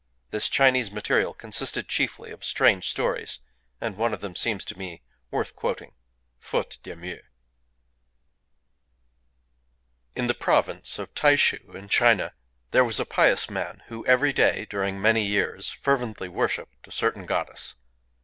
[0.31, 3.37] This Chinese material consisted chiefly of strange stories;
[3.79, 7.21] and one of them seems to me worth quoting,—faute de mieux.
[10.15, 12.33] In the province of Taishū, in China,
[12.71, 17.27] there was a pious man who, every day, during many years, fervently worshiped a certain
[17.27, 17.75] goddess.